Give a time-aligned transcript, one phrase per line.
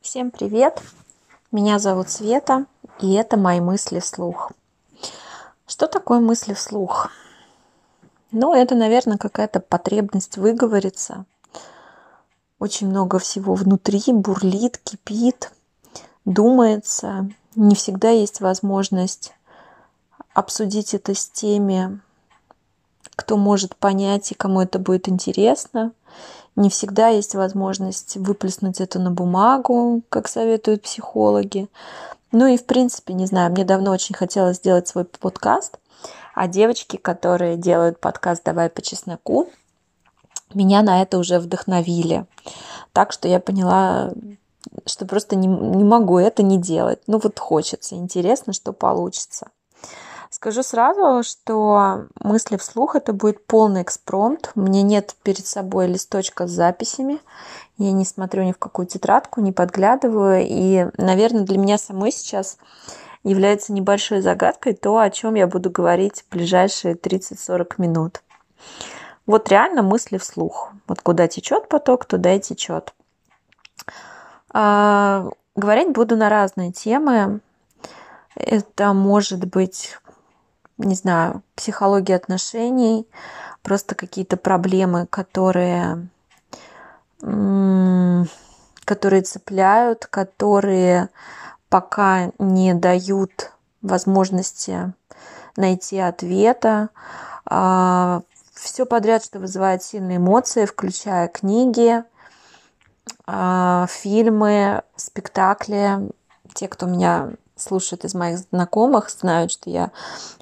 [0.00, 0.80] Всем привет!
[1.50, 2.66] Меня зовут Света,
[3.00, 4.52] и это мои мысли вслух.
[5.66, 7.10] Что такое мысли вслух?
[8.30, 11.26] Ну, это, наверное, какая-то потребность выговориться.
[12.60, 15.52] Очень много всего внутри бурлит, кипит,
[16.24, 17.28] думается.
[17.56, 19.34] Не всегда есть возможность
[20.32, 22.00] обсудить это с теми,
[23.16, 25.90] кто может понять и кому это будет интересно.
[26.58, 31.68] Не всегда есть возможность выплеснуть это на бумагу, как советуют психологи.
[32.32, 35.78] Ну и, в принципе, не знаю, мне давно очень хотелось сделать свой подкаст,
[36.34, 39.48] а девочки, которые делают подкаст «Давай по чесноку»,
[40.52, 42.26] меня на это уже вдохновили.
[42.92, 44.10] Так что я поняла,
[44.84, 46.98] что просто не, не могу это не делать.
[47.06, 49.46] Ну вот хочется, интересно, что получится.
[50.30, 54.52] Скажу сразу, что мысли вслух это будет полный экспромт.
[54.54, 57.18] У меня нет перед собой листочка с записями.
[57.78, 60.44] Я не смотрю ни в какую тетрадку, не подглядываю.
[60.46, 62.58] И, наверное, для меня самой сейчас
[63.22, 68.22] является небольшой загадкой то, о чем я буду говорить в ближайшие 30-40 минут.
[69.26, 70.72] Вот реально мысли вслух.
[70.86, 72.92] Вот куда течет поток, туда и течет.
[74.52, 77.40] А, говорить буду на разные темы.
[78.34, 79.96] Это может быть
[80.78, 83.06] не знаю, психологии отношений,
[83.62, 86.08] просто какие-то проблемы, которые,
[87.20, 91.10] которые цепляют, которые
[91.68, 94.92] пока не дают возможности
[95.56, 96.90] найти ответа.
[97.44, 98.22] А,
[98.54, 102.02] Все подряд, что вызывает сильные эмоции, включая книги,
[103.26, 106.10] а, фильмы, спектакли.
[106.54, 109.90] Те, кто меня слушают из моих знакомых, знают, что я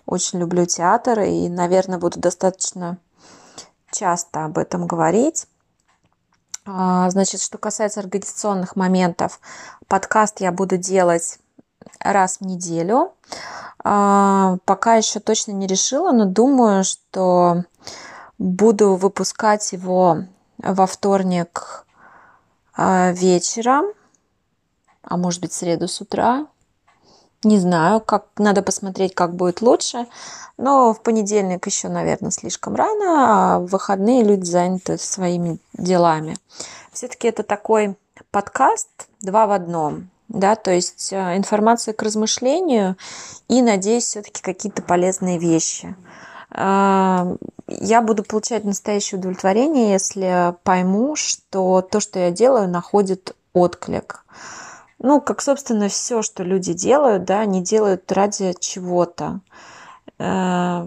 [0.05, 2.99] очень люблю театр и, наверное, буду достаточно
[3.91, 5.47] часто об этом говорить.
[6.65, 9.41] А, значит, что касается организационных моментов,
[9.87, 11.39] подкаст я буду делать
[12.01, 13.13] раз в неделю.
[13.85, 17.65] А, пока еще точно не решила, но думаю, что
[18.39, 20.25] буду выпускать его
[20.59, 21.87] во вторник
[22.75, 23.87] а, вечером,
[25.03, 26.47] а может быть, среду с утра.
[27.47, 30.09] Не знаю, как надо посмотреть, как будет лучше.
[30.59, 36.37] Но в понедельник еще, наверное, слишком рано, а в выходные люди заняты своими делами.
[36.91, 37.95] Все-таки это такой
[38.33, 38.89] подкаст
[39.21, 40.11] два в одном.
[40.27, 42.97] Да, то есть э, информация к размышлению
[43.47, 45.95] и, надеюсь, все-таки какие-то полезные вещи.
[46.51, 47.37] Э,
[47.69, 54.25] я буду получать настоящее удовлетворение, если пойму, что то, что я делаю, находит отклик
[54.99, 59.41] ну, как, собственно, все, что люди делают, да, они делают ради чего-то.
[60.19, 60.87] Э,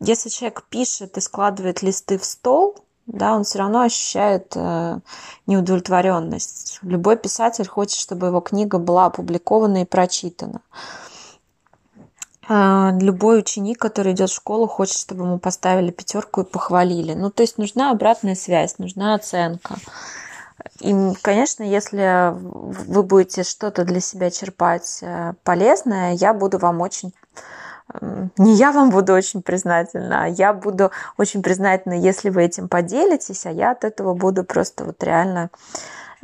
[0.00, 2.76] если человек пишет и складывает листы в стол,
[3.06, 4.98] да, он все равно ощущает э,
[5.46, 6.78] неудовлетворенность.
[6.82, 10.60] Любой писатель хочет, чтобы его книга была опубликована и прочитана.
[12.48, 17.14] Э, любой ученик, который идет в школу, хочет, чтобы ему поставили пятерку и похвалили.
[17.14, 19.76] Ну, то есть нужна обратная связь, нужна оценка.
[20.80, 27.12] И, конечно, если вы будете что-то для себя черпать э, полезное, я буду вам очень
[28.38, 33.46] не я вам буду очень признательна, а я буду очень признательна, если вы этим поделитесь,
[33.46, 35.50] а я от этого буду просто вот реально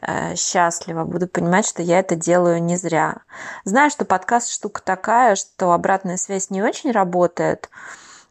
[0.01, 3.19] э, счастлива, буду понимать, что я это делаю не зря.
[3.65, 7.69] Знаю, что подкаст штука такая, что обратная связь не очень работает,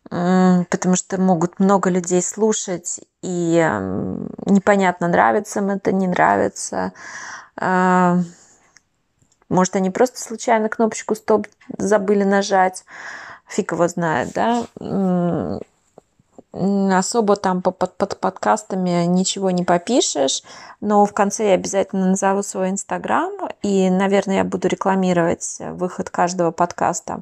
[0.09, 3.57] потому что могут много людей слушать, и
[4.45, 6.93] непонятно, нравится им это, не нравится.
[7.57, 8.19] А,
[9.49, 12.85] может, они просто случайно кнопочку стоп забыли нажать.
[13.47, 15.59] Фиг его знает, да?
[16.51, 20.43] Особо там под, под подкастами ничего не попишешь,
[20.81, 26.49] но в конце я обязательно назову свой инстаграм, и, наверное, я буду рекламировать выход каждого
[26.49, 27.21] подкаста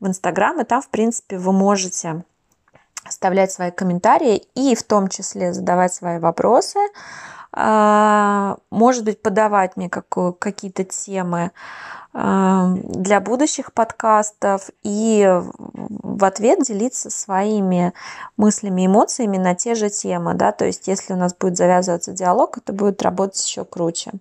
[0.00, 2.24] в Инстаграм, и там, в принципе, вы можете
[3.04, 6.78] оставлять свои комментарии и в том числе задавать свои вопросы,
[7.52, 11.52] а, может быть, подавать мне какие-то темы
[12.12, 17.92] а, для будущих подкастов и в ответ делиться своими
[18.36, 22.58] мыслями, эмоциями на те же темы, да, то есть если у нас будет завязываться диалог,
[22.58, 24.12] это будет работать еще круче.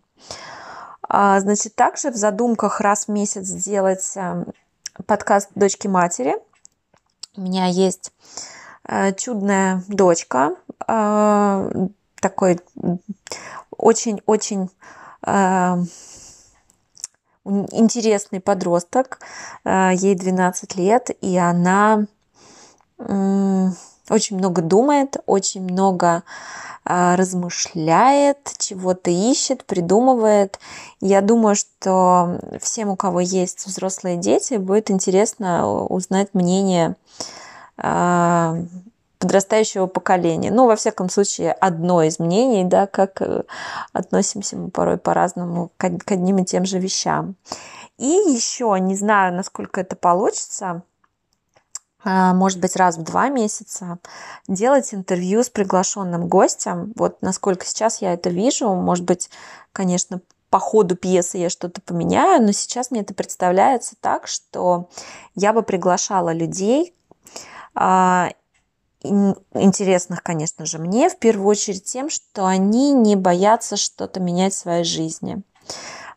[1.07, 4.15] А, значит, также в задумках раз в месяц сделать
[5.07, 6.35] подкаст «Дочки матери».
[7.35, 8.11] У меня есть
[8.87, 10.55] э, чудная дочка,
[10.87, 11.87] э,
[12.21, 12.59] такой
[13.75, 14.69] очень-очень
[15.25, 15.75] э,
[17.43, 19.19] интересный подросток,
[19.65, 22.05] ей 12 лет, и она
[24.13, 26.24] очень много думает, очень много
[26.86, 30.60] э, размышляет, чего-то ищет, придумывает.
[31.01, 36.95] Я думаю, что всем, у кого есть взрослые дети, будет интересно узнать мнение
[37.77, 38.63] э,
[39.24, 40.51] подрастающего поколения.
[40.51, 43.44] Ну, во всяком случае, одно из мнений, да, как э,
[43.94, 47.36] относимся мы порой по-разному к, к одним и тем же вещам.
[47.98, 50.81] И еще, не знаю, насколько это получится,
[52.05, 54.00] может быть, раз в два месяца
[54.47, 56.94] делать интервью с приглашенным гостем.
[56.95, 59.29] Вот насколько сейчас я это вижу, может быть,
[59.71, 64.89] конечно, по ходу пьесы я что-то поменяю, но сейчас мне это представляется так, что
[65.33, 66.94] я бы приглашала людей,
[67.73, 68.29] а,
[69.03, 74.57] интересных, конечно же, мне, в первую очередь тем, что они не боятся что-то менять в
[74.57, 75.41] своей жизни.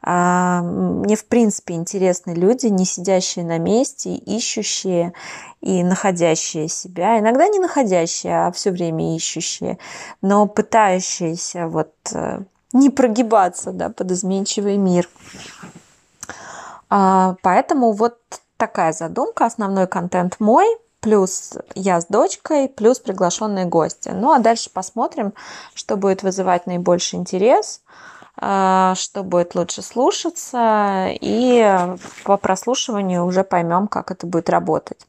[0.03, 5.13] А, мне, в принципе, интересны люди, не сидящие на месте, ищущие
[5.61, 7.19] и находящие себя.
[7.19, 9.79] Иногда не находящие, а все время ищущие,
[10.23, 12.41] но пытающиеся вот э,
[12.73, 15.09] не прогибаться да, под изменчивый мир.
[16.89, 18.19] А, поэтому вот
[18.57, 20.67] такая задумка, основной контент мой–
[21.07, 24.09] плюс я с дочкой, плюс приглашенные гости.
[24.09, 25.35] Ну а дальше посмотрим,
[25.73, 27.81] что будет вызывать наибольший интерес,
[28.39, 35.07] что будет лучше слушаться, и по прослушиванию уже поймем, как это будет работать.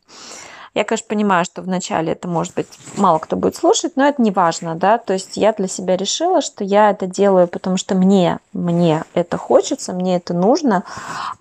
[0.74, 4.30] Я, конечно, понимаю, что вначале это, может быть, мало кто будет слушать, но это не
[4.30, 8.38] важно, да, то есть я для себя решила, что я это делаю, потому что мне,
[8.54, 10.84] мне это хочется, мне это нужно,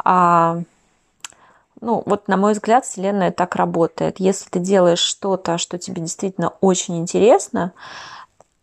[0.02, 0.60] а
[1.82, 4.18] ну, вот на мой взгляд, Вселенная так работает.
[4.18, 7.72] Если ты делаешь что-то, что тебе действительно очень интересно,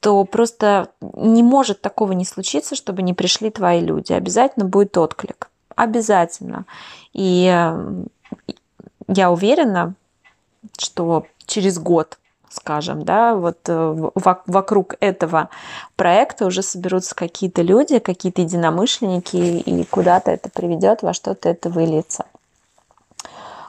[0.04, 4.12] то просто не может такого не случиться, чтобы не пришли твои люди.
[4.12, 5.50] Обязательно будет отклик.
[5.78, 6.66] Обязательно.
[7.14, 7.46] И
[9.08, 9.96] я уверена,
[10.78, 12.18] что через год
[12.50, 14.10] скажем, да, вот э,
[14.46, 15.50] вокруг этого
[15.96, 22.26] проекта уже соберутся какие-то люди, какие-то единомышленники, и куда-то это приведет, во что-то это выльется.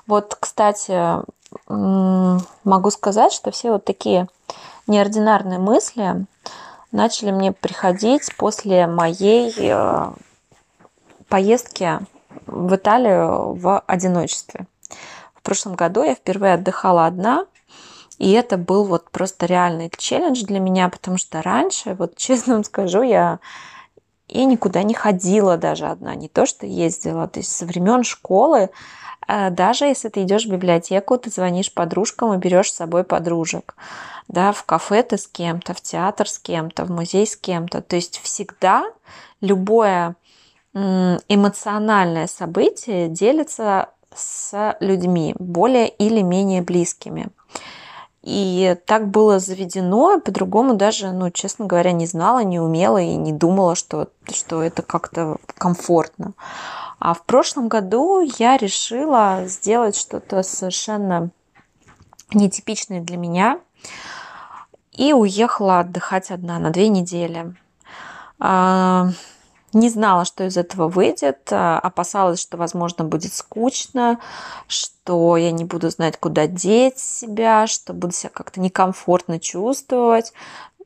[0.07, 1.23] Вот, кстати,
[1.67, 4.29] могу сказать, что все вот такие
[4.87, 6.27] неординарные мысли
[6.93, 10.13] начали мне приходить после моей э,
[11.29, 12.01] поездки
[12.47, 14.67] в Италию в одиночестве.
[15.35, 17.47] В прошлом году я впервые отдыхала одна,
[18.19, 22.65] и это был вот просто реальный челлендж для меня, потому что раньше, вот честно вам
[22.65, 23.41] скажу, я
[24.29, 27.29] и никуда не ходила даже одна, не то что ездила.
[27.29, 28.71] То есть со времен школы
[29.29, 33.77] даже если ты идешь в библиотеку, ты звонишь подружкам и берешь с собой подружек.
[34.29, 37.83] Да, в кафе ты с кем-то, в театр с кем-то, в музей с кем-то.
[37.83, 38.85] То есть всегда
[39.41, 40.17] любое
[40.75, 47.29] эмоциональное событие делится с людьми, более или менее близкими.
[48.23, 53.33] И так было заведено, по-другому даже, ну, честно говоря, не знала, не умела и не
[53.33, 56.33] думала, что, что это как-то комфортно.
[56.99, 61.31] А в прошлом году я решила сделать что-то совершенно
[62.33, 63.61] нетипичное для меня
[64.93, 67.55] и уехала отдыхать одна на две недели.
[68.39, 69.09] А,
[69.73, 74.21] не знала, что из этого выйдет, а, опасалась, что, возможно, будет скучно,
[74.69, 80.33] что я не буду знать, куда деть себя, что буду себя как-то некомфортно чувствовать.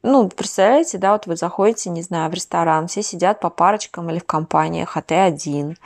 [0.03, 4.19] Ну, представляете, да, вот вы заходите, не знаю, в ресторан, все сидят по парочкам или
[4.19, 5.77] в компаниях, а ты один.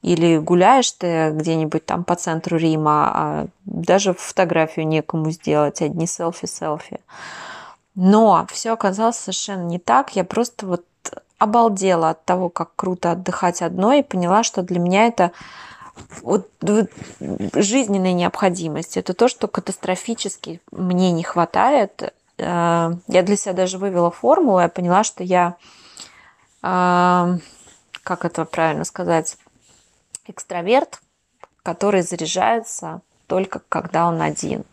[0.00, 7.00] Или гуляешь ты где-нибудь там по центру Рима, а даже фотографию некому сделать, одни селфи-селфи.
[7.94, 10.14] Но все оказалось совершенно не так.
[10.14, 10.84] Я просто вот
[11.38, 15.32] обалдела от того, как круто отдыхать одной, и поняла, что для меня это
[16.22, 16.90] вот, вот
[17.54, 18.96] жизненная необходимость.
[18.96, 22.14] Это то, что катастрофически мне не хватает.
[22.38, 25.56] Э, я для себя даже вывела формулу, я поняла, что я,
[26.62, 27.38] э,
[28.02, 29.36] как это правильно сказать,
[30.26, 31.00] экстраверт,
[31.62, 34.64] который заряжается только когда он один.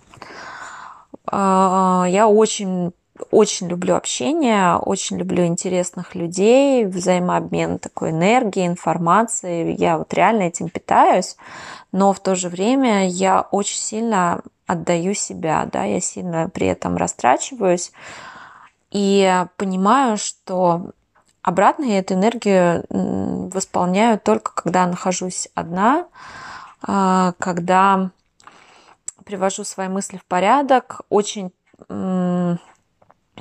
[1.32, 2.94] Э, я очень
[3.32, 9.74] очень люблю общение, очень люблю интересных людей, взаимообмен такой энергии, информации.
[9.80, 11.38] Я вот реально этим питаюсь,
[11.94, 16.98] но в то же время я очень сильно отдаю себя, да, я сильно при этом
[16.98, 17.92] растрачиваюсь.
[18.92, 20.92] И понимаю, что
[21.42, 26.08] обратно я эту энергию восполняю только когда нахожусь одна,
[26.82, 28.12] а, когда
[29.26, 31.52] привожу свои мысли в порядок, очень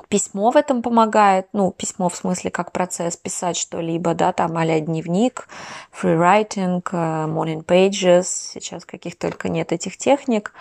[0.08, 4.64] Письмо в этом помогает, ну, письмо в смысле как процесс писать что-либо, да, там а
[4.80, 5.48] дневник,
[5.92, 10.52] free writing, э, morning pages, сейчас каких только нет этих техник.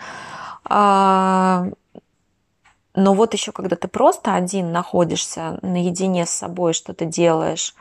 [0.65, 1.67] А,
[2.95, 7.75] Но вот еще когда ты просто один находишься наедине с собой, что-то делаешь,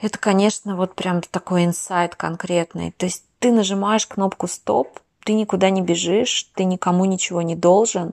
[0.00, 2.90] это, конечно, вот прям такой инсайт конкретный.
[2.92, 8.12] То есть ты нажимаешь кнопку «Стоп», ты никуда не бежишь, ты никому ничего не должен.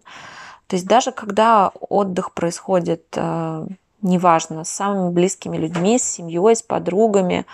[0.67, 3.67] То есть даже когда отдых происходит, э,
[4.03, 7.47] неважно, с самыми близкими людьми, с семьей, с подругами,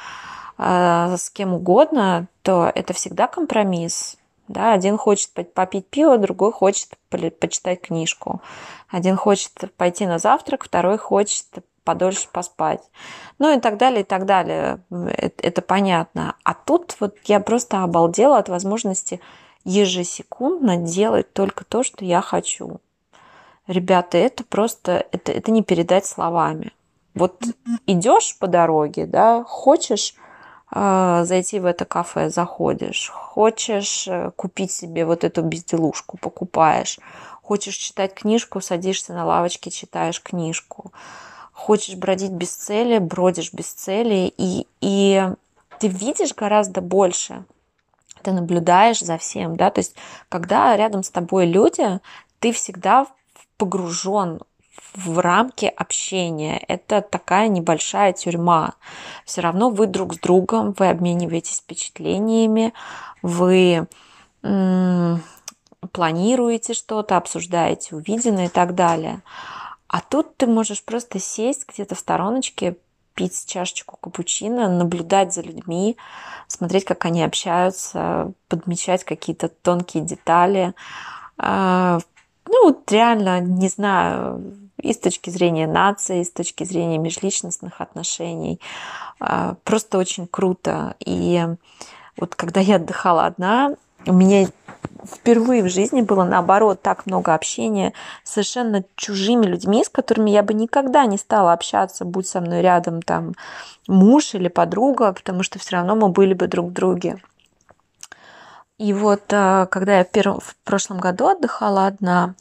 [0.58, 4.18] э, с кем угодно, то это всегда компромисс.
[4.48, 8.42] Да, один хочет попить пиво, другой хочет почитать книжку.
[8.90, 11.46] Один хочет пойти на завтрак, второй хочет
[11.84, 12.82] подольше поспать.
[13.40, 14.82] Ну и так далее, и так далее.
[14.90, 16.36] Это, это понятно.
[16.44, 19.22] А тут вот я просто обалдела от возможности
[19.64, 22.80] ежесекундно делать только то, что я хочу.
[23.68, 26.72] Ребята, это просто, это, это не передать словами.
[27.16, 27.44] Вот
[27.88, 30.16] идешь по дороге, да, хочешь
[30.72, 37.00] зайти в это кафе, заходишь, хочешь э, купить себе вот эту безделушку, покупаешь,
[37.42, 40.92] хочешь читать книжку, садишься на лавочке, читаешь книжку.
[41.54, 45.30] Хочешь бродить без цели, бродишь без цели, и, и
[45.80, 47.46] ты видишь гораздо больше,
[48.24, 49.96] ты наблюдаешь за всем, да, то есть
[50.28, 52.02] когда рядом с тобой люди,
[52.40, 53.08] ты всегда
[53.58, 54.42] погружен
[54.94, 56.58] в рамки общения.
[56.68, 58.74] Это такая небольшая тюрьма.
[59.26, 62.74] Все равно вы друг с другом, вы обмениваетесь впечатлениями,
[63.22, 63.88] вы
[65.92, 69.22] планируете что-то, обсуждаете увиденное и так далее.
[69.88, 72.78] А тут ты можешь просто сесть где-то в стороночке,
[73.14, 75.98] пить чашечку капучино, наблюдать за людьми,
[76.48, 80.74] смотреть, как они общаются, подмечать какие-то тонкие детали.
[81.38, 82.00] А,
[82.46, 88.60] ну, реально, не знаю, и с точки зрения нации, и с точки зрения межличностных отношений.
[89.20, 90.96] А, просто очень круто.
[91.00, 91.46] И
[92.18, 94.48] вот когда я отдыхала одна, у меня
[95.04, 100.44] впервые в жизни было, наоборот, так много общения с совершенно чужими людьми, с которыми я
[100.44, 103.34] бы никогда не стала общаться, будь со мной рядом там
[103.88, 107.22] муж или подруга, потому что все равно мы были бы друг в друге.
[108.78, 112.36] И вот а, когда я в прошлом году отдыхала одна,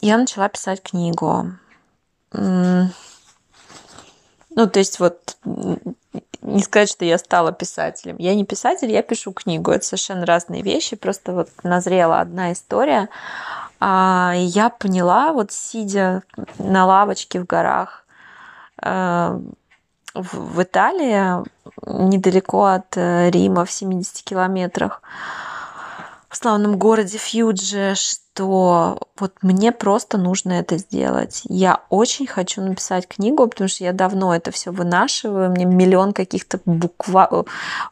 [0.00, 1.52] я начала писать книгу.
[2.32, 2.90] Ну,
[4.66, 5.36] то есть вот
[6.42, 8.16] не сказать, что я стала писателем.
[8.18, 9.70] Я не писатель, я пишу книгу.
[9.70, 10.96] Это совершенно разные вещи.
[10.96, 13.08] Просто вот назрела одна история.
[13.78, 16.22] А я поняла, вот сидя
[16.58, 18.04] на лавочке в горах
[18.82, 19.40] э,
[20.14, 21.44] в Италии,
[21.86, 25.02] недалеко от э, Рима, в 70 километрах,
[26.28, 27.94] в славном городе Фьюджи,
[28.34, 31.42] что вот мне просто нужно это сделать.
[31.44, 35.50] Я очень хочу написать книгу, потому что я давно это все вынашиваю.
[35.50, 37.44] Мне миллион каких-то буква...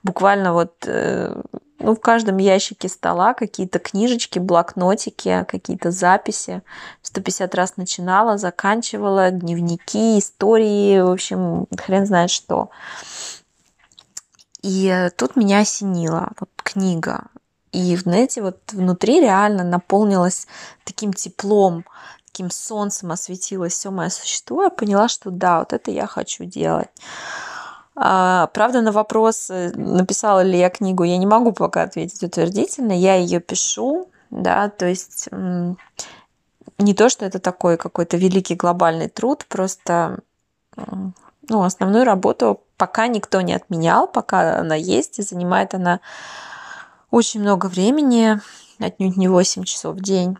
[0.03, 1.41] буквально вот э,
[1.81, 6.63] ну, в каждом ящике стола какие-то книжечки, блокнотики, какие-то записи.
[7.03, 12.71] 150 раз начинала, заканчивала, дневники, истории, в общем, хрен знает что.
[14.63, 17.27] И тут меня осенила вот книга.
[17.73, 20.47] И, знаете, вот внутри реально наполнилось
[20.85, 21.85] таким теплом,
[22.27, 24.63] таким солнцем осветилось все мое существо.
[24.63, 26.89] Я поняла, что да, вот это я хочу делать.
[27.95, 32.93] А, правда, на вопрос, э, написала ли я книгу, я не могу пока ответить утвердительно.
[32.93, 35.29] Я ее пишу, да, то есть
[36.79, 40.21] не то, что это такой какой-то великий глобальный труд, просто
[40.77, 46.01] ну, основную работу пока никто не отменял, пока она есть, и занимает она
[47.11, 48.41] очень много времени,
[48.79, 50.37] отнюдь не 8 часов в день.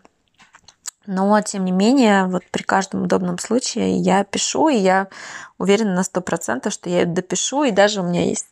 [1.05, 5.07] Но, тем не менее, вот при каждом удобном случае я пишу, и я
[5.57, 8.47] уверена на сто процентов, что я допишу, и даже у меня есть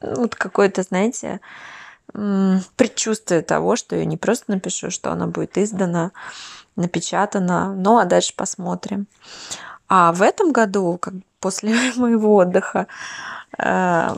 [0.00, 1.40] вот какое-то, знаете,
[2.76, 6.12] предчувствие того, что я не просто напишу, что она будет издана,
[6.76, 9.06] напечатана, ну а дальше посмотрим.
[9.88, 12.86] А в этом году, как после моего отдыха,
[13.58, 14.14] э,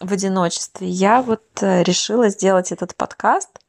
[0.00, 3.60] в одиночестве, я вот э, решила сделать этот подкаст.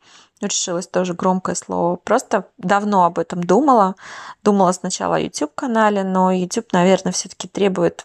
[0.41, 1.95] Решилась тоже громкое слово.
[1.95, 3.95] Просто давно об этом думала.
[4.43, 8.03] Думала сначала о YouTube-канале, но YouTube, наверное, все-таки требует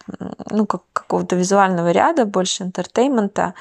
[0.49, 3.55] ну, как, какого-то визуального ряда, больше entertainment а.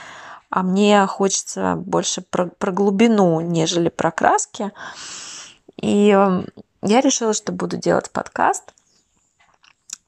[0.52, 4.72] А мне хочется больше про, про глубину, нежели про краски.
[5.78, 6.46] И эм,
[6.84, 8.74] я решила, что буду делать подкаст.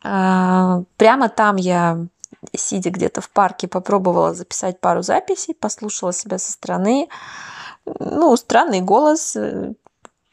[0.03, 2.05] Э, прямо там я
[2.55, 7.09] сидя где-то в парке, попробовала записать пару записей, послушала себя со стороны.
[7.85, 9.37] Ну, странный голос.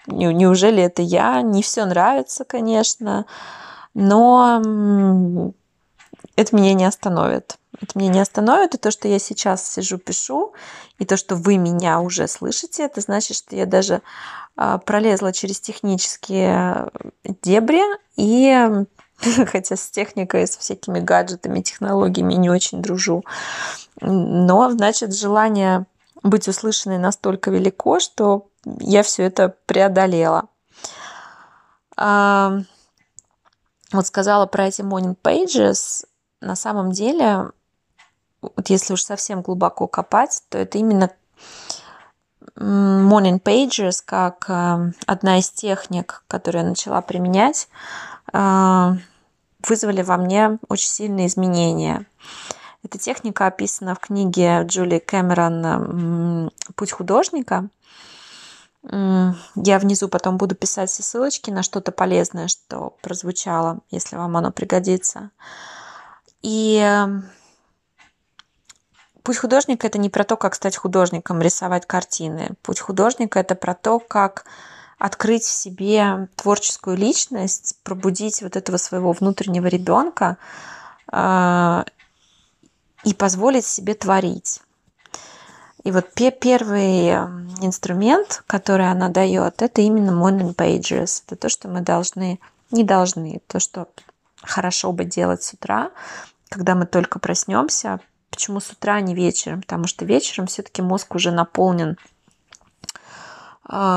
[0.07, 1.43] Неужели это я?
[1.43, 3.27] Не все нравится, конечно.
[3.95, 5.53] Но
[6.37, 7.59] это меня не остановит.
[7.81, 10.53] Это меня не остановит, и то, что я сейчас сижу, пишу,
[10.99, 14.03] и то, что вы меня уже слышите, это значит, что я даже
[14.57, 16.89] а, пролезла через технические
[17.43, 17.83] дебри,
[18.17, 18.85] и
[19.47, 23.25] хотя с техникой, с всякими гаджетами, технологиями не очень дружу,
[24.01, 25.87] но, значит, желание
[26.23, 30.49] быть услышанной настолько велико, что я все это преодолела.
[31.97, 32.65] Вот
[34.07, 36.05] сказала про эти morning pages.
[36.41, 37.51] На самом деле,
[38.43, 41.11] вот если уж совсем глубоко копать, то это именно
[42.57, 47.69] morning pages как э, одна из техник, которую я начала применять,
[48.33, 52.07] вызвали во мне очень сильные изменения.
[52.85, 57.69] Эта техника описана в книге Джулии Кэмерон «Путь художника».
[58.85, 64.53] Я внизу потом буду писать все ссылочки на что-то полезное, что прозвучало, если вам оно
[64.53, 65.31] пригодится.
[66.41, 67.05] И
[69.25, 72.51] путь художника это не про то, как стать художником, рисовать картины.
[72.63, 74.45] Путь художника это про то, как
[74.99, 80.39] открыть в себе творческую личность, пробудить вот этого своего внутреннего ребенка
[81.13, 81.85] э,
[83.05, 84.61] и позволить себе творить.
[85.85, 87.11] И вот первый
[87.63, 91.23] инструмент, который она дает, это именно morning pages.
[91.27, 92.41] Это то, что мы должны,
[92.71, 93.89] не должны, то, что
[94.43, 95.91] хорошо бы делать с утра,
[96.51, 98.01] когда мы только проснемся,
[98.31, 99.63] Почему с утра, а не вечером?
[99.63, 101.99] Потому что вечером все-таки мозг уже наполнен а,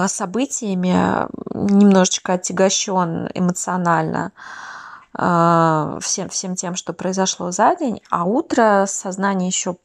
[0.07, 4.33] событиями, немножечко отягощен эмоционально
[5.13, 9.77] а, всем, всем тем, что произошло за день, а утро сознание еще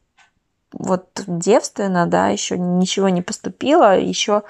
[0.73, 4.43] вот девственно, да, еще ничего не поступило, еще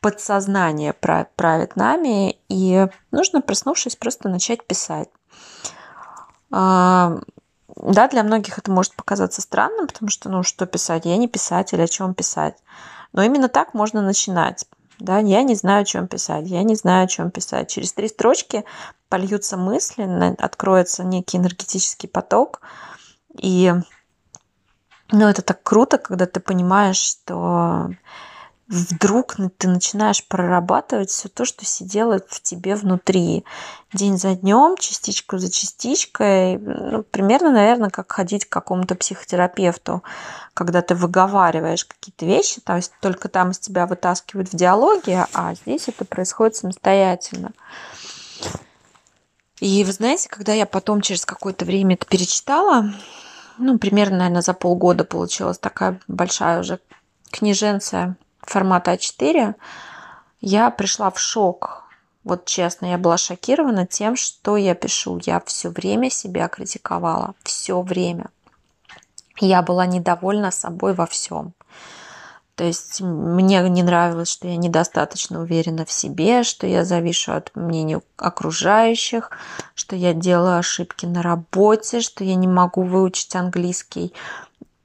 [0.00, 5.08] подсознание правит нами, и нужно, проснувшись, просто начать писать.
[6.50, 11.06] Да, для многих это может показаться странным, потому что, ну, что писать?
[11.06, 12.56] Я не писатель, о чем писать?
[13.12, 14.66] Но именно так можно начинать.
[14.98, 17.70] Да, я не знаю, о чем писать, я не знаю, о чем писать.
[17.70, 18.64] Через три строчки
[19.08, 20.04] польются мысли,
[20.38, 22.60] откроется некий энергетический поток.
[23.38, 23.72] И
[25.10, 27.90] ну, это так круто, когда ты понимаешь, что
[28.70, 33.44] вдруг ты начинаешь прорабатывать все то, что сидело в тебе внутри.
[33.92, 36.56] День за днем, частичку за частичкой.
[36.58, 40.04] Ну, примерно, наверное, как ходить к какому-то психотерапевту,
[40.54, 45.54] когда ты выговариваешь какие-то вещи, то есть только там из тебя вытаскивают в диалоге, а
[45.54, 47.50] здесь это происходит самостоятельно.
[49.58, 52.94] И вы знаете, когда я потом через какое-то время это перечитала,
[53.58, 56.78] ну, примерно, наверное, за полгода получилась такая большая уже
[57.32, 58.16] книженция
[58.50, 59.54] формата А4,
[60.40, 61.84] я пришла в шок.
[62.24, 65.20] Вот честно, я была шокирована тем, что я пишу.
[65.22, 67.34] Я все время себя критиковала.
[67.42, 68.26] Все время.
[69.40, 71.54] Я была недовольна собой во всем.
[72.56, 77.56] То есть мне не нравилось, что я недостаточно уверена в себе, что я завишу от
[77.56, 79.30] мнения окружающих,
[79.74, 84.12] что я делаю ошибки на работе, что я не могу выучить английский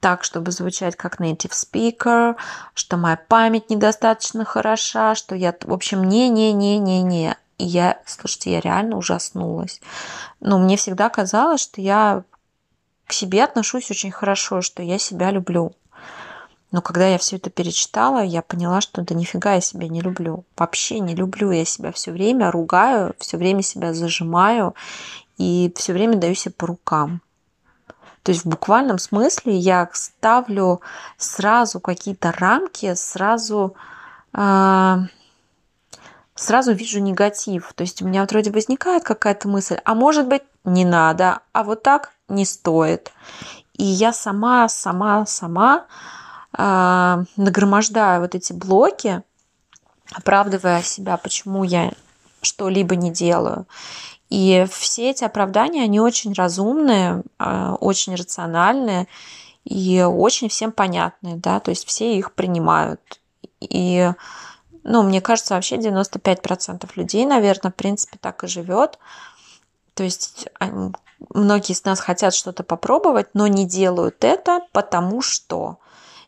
[0.06, 2.36] так, чтобы звучать как native speaker,
[2.74, 7.36] что моя память недостаточно хороша, что я, в общем, не-не-не-не-не.
[7.58, 9.80] И я, слушайте, я реально ужаснулась.
[10.38, 12.22] Но мне всегда казалось, что я
[13.08, 15.72] к себе отношусь очень хорошо, что я себя люблю.
[16.70, 20.44] Но когда я все это перечитала, я поняла, что да нифига я себя не люблю.
[20.56, 21.50] Вообще не люблю.
[21.50, 24.76] Я себя все время ругаю, все время себя зажимаю
[25.36, 27.22] и все время даю себе по рукам.
[28.26, 30.80] То есть в буквальном смысле я ставлю
[31.16, 33.76] сразу какие-то рамки, сразу,
[34.32, 34.96] э,
[36.34, 37.72] сразу вижу негатив.
[37.76, 41.84] То есть у меня вроде возникает какая-то мысль, а может быть не надо, а вот
[41.84, 43.12] так не стоит.
[43.74, 45.86] И я сама, сама, сама
[46.58, 49.22] э, нагромождаю вот эти блоки,
[50.12, 51.92] оправдывая себя, почему я
[52.42, 53.66] что-либо не делаю.
[54.28, 59.06] И все эти оправдания, они очень разумные, а, очень рациональные
[59.64, 63.00] и очень всем понятные, да, то есть все их принимают.
[63.60, 64.10] И,
[64.82, 68.98] ну, мне кажется, вообще 95% людей, наверное, в принципе, так и живет.
[69.94, 70.48] То есть
[71.32, 75.78] многие из нас хотят что-то попробовать, но не делают это, потому что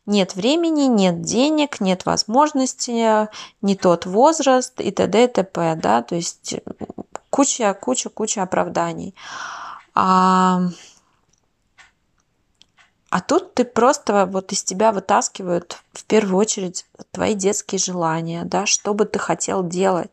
[0.06, 3.28] нет времени, нет денег, нет возможности,
[3.60, 5.24] не тот возраст и т.д.
[5.24, 5.74] и т.п.
[5.76, 6.02] Да?
[6.02, 6.56] То есть
[7.38, 9.14] куча, куча, куча оправданий.
[9.94, 10.60] А,
[13.10, 18.66] а тут ты просто вот из тебя вытаскивают в первую очередь твои детские желания, да,
[18.66, 20.10] что бы ты хотел делать,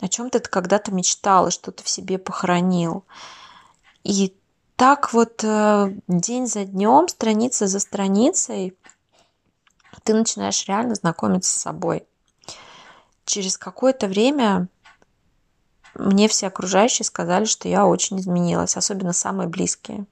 [0.00, 3.04] о чем ты когда-то мечтал и что ты в себе похоронил.
[4.02, 4.36] И
[4.76, 8.76] так вот э, день за днем, страница за страницей,
[10.02, 12.06] ты начинаешь реально знакомиться с собой.
[13.24, 14.68] Через какое-то время
[15.94, 20.06] мне все окружающие сказали, что я очень изменилась, особенно самые близкие.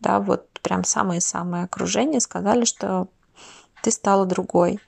[0.00, 3.08] Да, вот прям самые-самые окружения сказали, что
[3.82, 4.80] ты стала другой.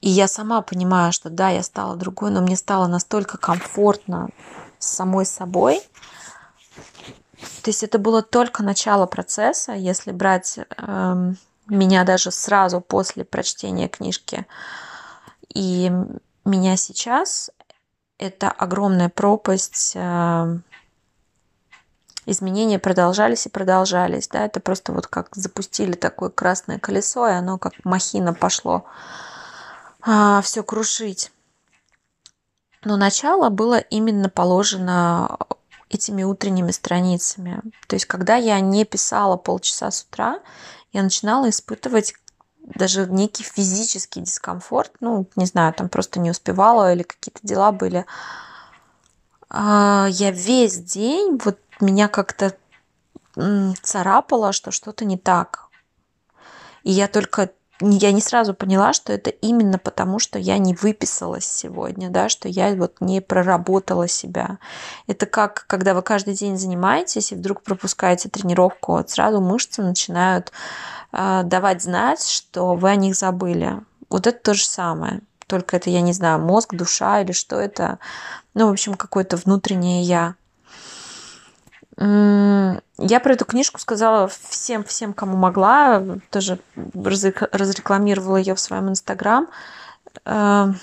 [0.00, 4.30] И я сама понимаю, что да, я стала другой, но мне стало настолько комфортно
[4.78, 5.80] с самой собой.
[7.62, 11.32] То есть это было только начало процесса, если брать э,
[11.68, 14.46] меня даже сразу после прочтения книжки
[15.48, 15.92] и
[16.44, 17.50] меня сейчас,
[18.22, 19.92] это огромная пропасть.
[19.94, 20.58] Э,
[22.26, 27.58] изменения продолжались и продолжались, да, это просто вот как запустили такое красное колесо, и оно
[27.58, 28.84] как махина пошло
[30.00, 31.32] а, все крушить.
[32.84, 35.36] Но начало было именно положено
[35.88, 37.60] этими утренними страницами.
[37.86, 40.40] То есть, когда я не писала полчаса с утра,
[40.92, 42.14] я начинала испытывать
[42.62, 44.92] даже некий физический дискомфорт.
[45.00, 48.06] Ну, не знаю, там просто не успевала или какие-то дела были.
[49.48, 52.56] А, я весь день, вот меня как-то
[53.82, 55.68] царапало, что что-то не так.
[56.82, 57.50] И я только
[57.90, 62.48] я не сразу поняла, что это именно потому, что я не выписалась сегодня, да, что
[62.48, 64.58] я вот не проработала себя.
[65.06, 70.52] Это как, когда вы каждый день занимаетесь и вдруг пропускаете тренировку, вот сразу мышцы начинают
[71.12, 73.80] э, давать знать, что вы о них забыли.
[74.08, 75.20] Вот это то же самое.
[75.46, 77.98] Только это, я не знаю, мозг, душа или что это.
[78.54, 80.34] Ну, в общем, какое-то внутреннее я.
[81.98, 89.48] Я про эту книжку сказала всем, всем, кому могла, тоже разрекламировала ее в своем инстаграм.
[90.24, 90.78] Эм,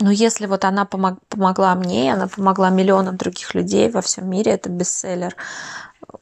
[0.00, 4.52] но если вот она помог, помогла мне, она помогла миллионам других людей во всем мире,
[4.52, 5.36] это бестселлер.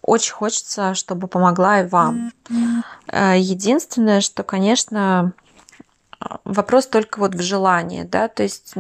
[0.03, 2.33] Очень хочется, чтобы помогла и вам.
[3.09, 5.33] Э, единственное, что, конечно,
[6.45, 8.75] вопрос только вот в желании, да, то есть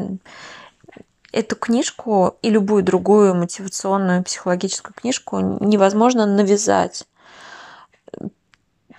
[1.33, 7.07] эту книжку и любую другую мотивационную психологическую книжку невозможно навязать.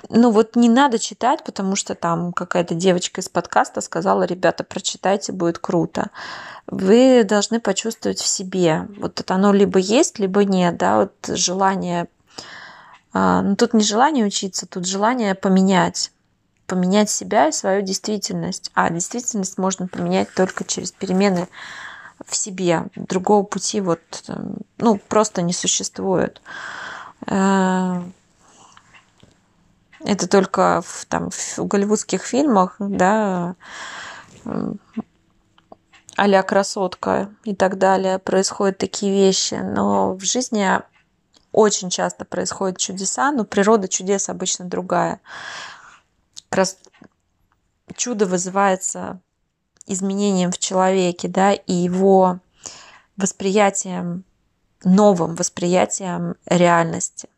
[0.10, 5.32] Ну вот не надо читать, потому что там какая-то девочка из подкаста сказала, ребята, прочитайте,
[5.32, 6.10] будет круто.
[6.68, 8.88] Вы должны почувствовать в себе.
[8.98, 12.08] Вот это оно либо есть, либо нет, да, вот желание.
[13.14, 16.12] А, ну тут не желание учиться, тут желание поменять
[16.66, 18.72] поменять себя и свою действительность.
[18.74, 21.48] А действительность можно поменять только через перемены
[22.26, 22.86] в себе.
[22.96, 24.02] Другого пути вот,
[24.78, 26.42] ну, просто не существует.
[27.28, 28.02] Э,
[30.00, 33.56] это только в, там, в голливудских фильмах, да,
[36.16, 39.56] а красотка и так далее, происходят такие вещи.
[39.56, 40.82] Но в жизни
[41.52, 45.22] очень часто происходят чудеса, но природа чудес обычно другая.
[46.50, 46.78] Как раз
[47.96, 49.22] чудо вызывается
[49.86, 52.40] изменением в человеке, да, и его
[53.18, 54.24] восприятием,
[54.84, 57.30] новым восприятием реальности.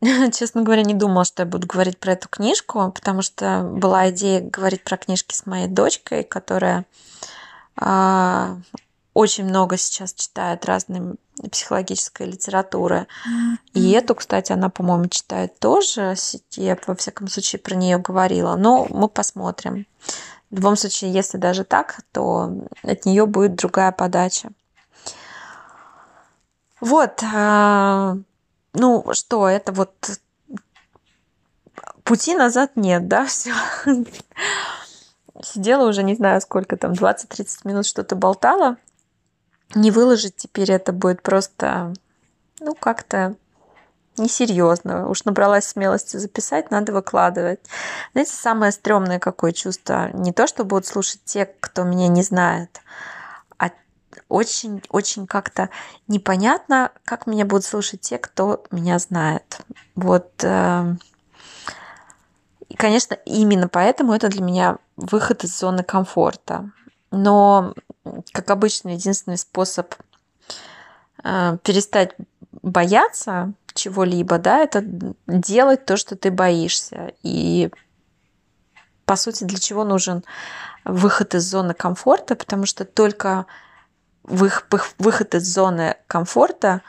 [0.32, 4.40] Честно говоря, не думала, что я буду говорить про эту книжку, потому что была идея
[4.40, 6.84] говорить про книжки с моей дочкой, которая
[7.80, 8.56] э,
[9.16, 11.14] очень много сейчас читает разной
[11.50, 13.06] психологической литературы.
[13.72, 16.16] И эту, кстати, она, по-моему, читает тоже.
[16.52, 18.56] Я, во всяком случае, про нее говорила.
[18.56, 19.86] Но мы посмотрим.
[20.50, 22.52] В любом случае, если даже так, то
[22.82, 24.50] от нее будет другая подача.
[26.82, 27.22] Вот.
[27.22, 28.18] А,
[28.74, 29.94] ну что, это вот
[32.04, 33.54] пути назад нет, да, все.
[35.42, 38.76] Сидела уже, не знаю, сколько там, 20-30 минут что-то болтала
[39.76, 41.92] не выложить теперь это будет просто,
[42.60, 43.36] ну, как-то
[44.18, 45.08] несерьезно.
[45.08, 47.60] Уж набралась смелости записать, надо выкладывать.
[48.12, 50.10] Знаете, самое стрёмное какое чувство?
[50.14, 52.80] Не то, что будут слушать те, кто меня не знает,
[53.58, 53.70] а
[54.28, 55.68] очень-очень как-то
[56.08, 59.60] непонятно, как меня будут слушать те, кто меня знает.
[59.94, 60.32] Вот.
[60.42, 60.94] Э,
[62.68, 66.70] и, конечно, именно поэтому это для меня выход из зоны комфорта.
[67.10, 67.74] Но
[68.32, 69.94] как обычно, единственный способ
[71.22, 72.14] э, перестать
[72.62, 74.82] бояться чего-либо, да, это
[75.26, 77.12] делать то, что ты боишься.
[77.22, 77.70] И
[79.04, 80.24] по сути, для чего нужен
[80.84, 83.46] выход из зоны комфорта, потому что только
[84.24, 86.82] выход из зоны комфорта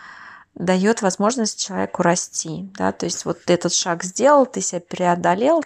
[0.56, 2.70] дает возможность человеку расти.
[2.78, 2.92] Да?
[2.92, 5.64] То есть вот этот шаг сделал, ты себя преодолел,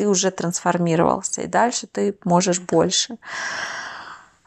[0.00, 3.18] ты уже трансформировался, и дальше ты можешь больше.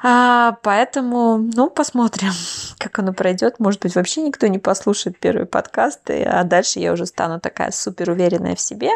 [0.01, 2.31] А, поэтому, ну, посмотрим,
[2.79, 3.59] как оно пройдет.
[3.59, 8.09] Может быть, вообще никто не послушает первые подкасты, а дальше я уже стану такая супер
[8.09, 8.89] уверенная в себе,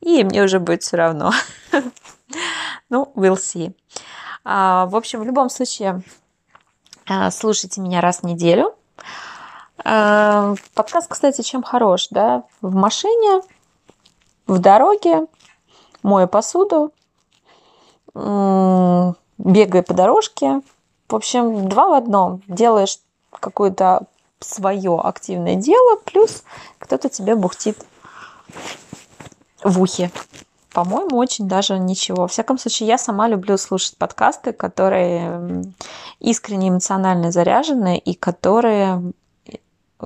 [0.00, 1.32] и мне уже будет все равно.
[2.90, 3.74] Ну, we'll see.
[4.44, 6.02] А, в общем, в любом случае,
[7.06, 8.74] а, слушайте меня раз в неделю.
[9.82, 12.44] А, подкаст, кстати, чем хорош, да?
[12.60, 13.42] В машине,
[14.46, 15.26] в дороге,
[16.02, 16.92] мою посуду,
[18.14, 20.62] бегая по дорожке.
[21.08, 22.42] В общем, два в одном.
[22.48, 22.98] Делаешь
[23.30, 24.02] какое-то
[24.40, 26.44] свое активное дело, плюс
[26.78, 27.78] кто-то тебе бухтит
[29.62, 30.10] в ухе.
[30.72, 32.22] По-моему, очень даже ничего.
[32.22, 35.64] Во всяком случае, я сама люблю слушать подкасты, которые
[36.20, 39.12] искренне эмоционально заряжены и которые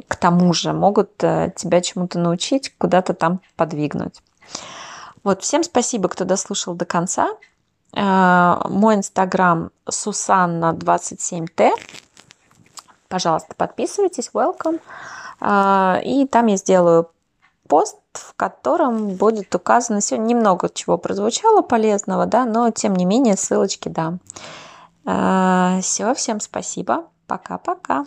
[0.08, 4.22] к тому же могут э, тебя чему-то научить, куда-то там подвигнуть.
[5.24, 7.30] Вот, всем спасибо, кто дослушал до конца.
[7.94, 11.70] Э, мой инстаграм Сусанна27Т.
[13.08, 14.80] Пожалуйста, подписывайтесь, welcome.
[15.40, 17.10] Э, и там я сделаю
[17.68, 23.36] пост, в котором будет указано сегодня немного чего прозвучало полезного, да, но тем не менее
[23.36, 24.20] ссылочки дам.
[25.80, 27.06] Все, всем спасибо.
[27.26, 28.04] Пока-пока.